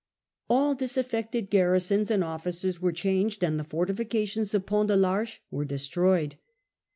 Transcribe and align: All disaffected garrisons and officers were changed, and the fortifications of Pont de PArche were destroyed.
All 0.49 0.73
disaffected 0.73 1.51
garrisons 1.51 2.09
and 2.09 2.23
officers 2.23 2.81
were 2.81 2.91
changed, 2.91 3.43
and 3.43 3.59
the 3.59 3.63
fortifications 3.63 4.51
of 4.55 4.65
Pont 4.65 4.87
de 4.87 4.95
PArche 4.95 5.37
were 5.51 5.63
destroyed. 5.63 6.37